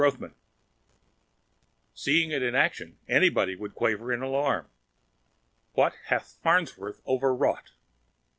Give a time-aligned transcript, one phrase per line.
[0.03, 0.31] TEVIS
[1.95, 4.67] _Seeing it in action, anybody would quaver in alarm:
[5.73, 7.73] What hath Farnsworth overwrought?